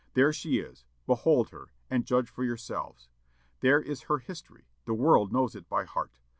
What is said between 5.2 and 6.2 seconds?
knows it by heart.